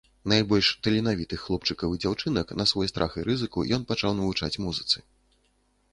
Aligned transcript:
Найбольш 0.31 0.69
таленавітых 0.85 1.43
хлопчыкаў 1.49 1.89
і 1.97 2.01
дзяўчынак 2.05 2.55
на 2.61 2.67
свой 2.73 2.91
страх 2.95 3.11
і 3.19 3.27
рызыку 3.31 3.67
ён 3.79 3.87
пачаў 3.93 4.11
навучаць 4.21 4.55
музыцы. 4.65 4.97